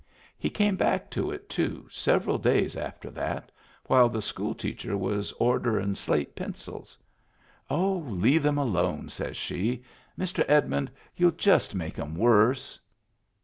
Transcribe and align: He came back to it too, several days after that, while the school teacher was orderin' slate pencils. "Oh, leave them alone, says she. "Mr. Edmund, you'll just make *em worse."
He 0.35 0.49
came 0.49 0.77
back 0.77 1.11
to 1.11 1.29
it 1.29 1.47
too, 1.47 1.85
several 1.91 2.39
days 2.39 2.75
after 2.75 3.11
that, 3.11 3.51
while 3.85 4.09
the 4.09 4.19
school 4.19 4.55
teacher 4.55 4.97
was 4.97 5.31
orderin' 5.33 5.93
slate 5.95 6.35
pencils. 6.35 6.97
"Oh, 7.69 7.97
leave 8.07 8.41
them 8.41 8.57
alone, 8.57 9.09
says 9.09 9.37
she. 9.37 9.83
"Mr. 10.17 10.43
Edmund, 10.47 10.89
you'll 11.15 11.29
just 11.49 11.75
make 11.75 11.99
*em 11.99 12.15
worse." 12.15 12.79